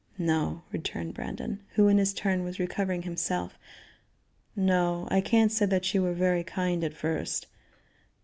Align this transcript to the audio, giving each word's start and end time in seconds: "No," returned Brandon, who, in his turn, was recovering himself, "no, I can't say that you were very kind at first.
"No," 0.17 0.63
returned 0.71 1.13
Brandon, 1.13 1.59
who, 1.75 1.87
in 1.87 1.99
his 1.99 2.11
turn, 2.11 2.43
was 2.43 2.57
recovering 2.57 3.03
himself, 3.03 3.59
"no, 4.55 5.07
I 5.11 5.21
can't 5.21 5.51
say 5.51 5.67
that 5.67 5.93
you 5.93 6.01
were 6.01 6.15
very 6.15 6.43
kind 6.43 6.83
at 6.83 6.95
first. 6.95 7.45